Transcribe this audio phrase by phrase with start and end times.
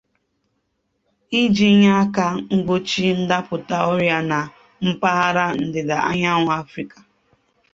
[1.41, 2.27] iji nye aka
[2.65, 4.39] gbochie ndapụta ọrịa na
[4.87, 6.97] mpaghara ndịda anyanwụ Afrịka